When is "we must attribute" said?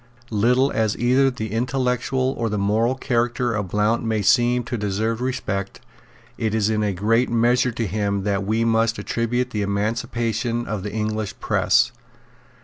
8.43-9.51